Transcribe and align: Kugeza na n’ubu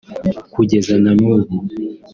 Kugeza 0.53 0.93
na 1.03 1.11
n’ubu 1.19 1.53